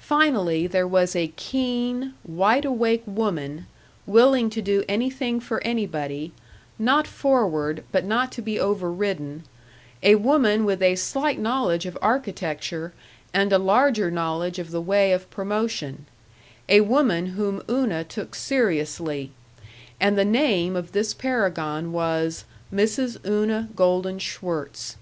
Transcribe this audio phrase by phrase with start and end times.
[0.00, 3.66] Finally, there was a keen, wide awake woman,
[4.06, 6.32] willing to do anything for anybody,
[6.78, 9.44] not forward, but not to be overridden
[10.02, 12.94] a woman with a slight knowledge of architecture
[13.34, 16.06] and a larger knowledge of the way of promotion;
[16.66, 19.30] a woman whom Una took seriously;
[20.00, 23.18] and the name of this paragon was Mrs.
[23.26, 24.96] Una Golden Schwirtz.